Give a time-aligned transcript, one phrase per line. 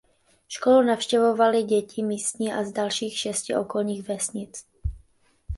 [0.47, 4.65] Školu navštěvovaly děti místní a z dalších šesti okolních vesnic.